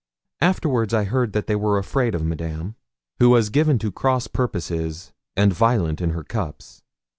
[0.41, 2.73] Afterwards I heard that they were afraid of Madame,
[3.19, 6.81] who was given to cross purposes, and violent in her cups.